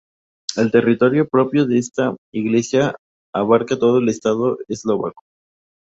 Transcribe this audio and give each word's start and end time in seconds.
El 0.55 0.71
territorio 0.71 1.27
propio 1.29 1.67
de 1.67 1.77
esta 1.77 2.15
Iglesia 2.33 2.95
abarca 3.35 3.77
todo 3.77 3.99
el 3.99 4.09
Estado 4.09 4.57
eslovaco. 4.67 5.21